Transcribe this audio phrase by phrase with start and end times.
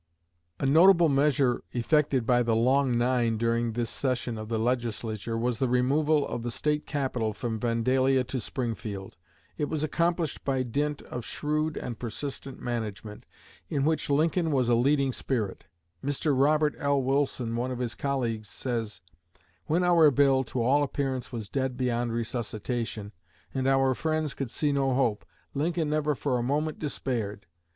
[0.59, 5.59] A notable measure effected by the "Long Nine" during this session of the Legislature was
[5.59, 9.15] the removal of the State Capital from Vandalia to Springfield.
[9.59, 13.27] It was accomplished by dint of shrewd and persistent management,
[13.69, 15.67] in which Lincoln was a leading spirit.
[16.03, 16.33] Mr.
[16.35, 16.99] Robert L.
[17.03, 19.01] Wilson, one of his colleagues, says:
[19.67, 23.11] "When our bill to all appearance was dead beyond resuscitation,
[23.53, 27.45] and our friends could see no hope, Lincoln never for a moment despaired.